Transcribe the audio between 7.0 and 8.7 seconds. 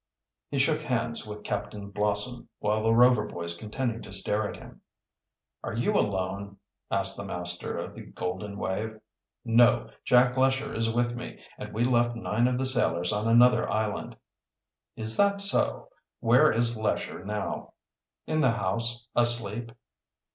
the master of the Golden